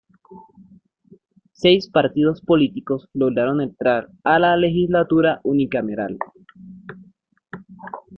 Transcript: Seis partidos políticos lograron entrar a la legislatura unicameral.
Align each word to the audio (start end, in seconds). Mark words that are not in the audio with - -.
Seis 1.51 1.87
partidos 1.91 2.41
políticos 2.41 3.07
lograron 3.13 3.61
entrar 3.61 4.09
a 4.23 4.39
la 4.39 4.57
legislatura 4.57 5.39
unicameral. 5.43 6.17